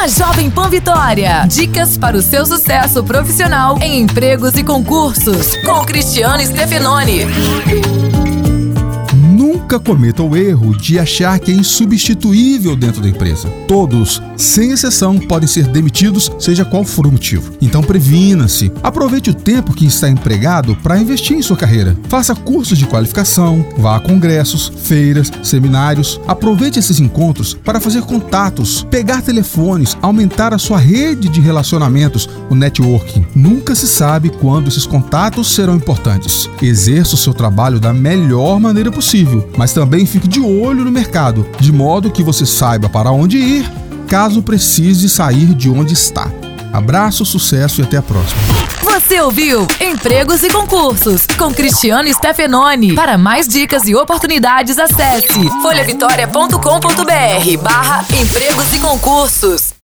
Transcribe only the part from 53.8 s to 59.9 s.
e oportunidades, acesse folhavitória.com.br barra empregos e concursos.